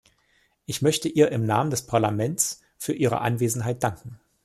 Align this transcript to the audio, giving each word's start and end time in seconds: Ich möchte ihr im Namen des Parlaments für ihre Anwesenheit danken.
Ich 0.65 0.81
möchte 0.81 1.07
ihr 1.09 1.31
im 1.31 1.45
Namen 1.45 1.69
des 1.69 1.85
Parlaments 1.85 2.61
für 2.79 2.93
ihre 2.93 3.21
Anwesenheit 3.21 3.83
danken. 3.83 4.19